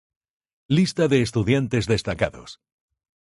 [0.75, 2.49] Lista de estudiantes destacados